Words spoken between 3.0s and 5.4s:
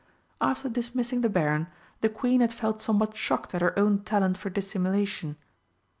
shocked at her own talent for dissimulation.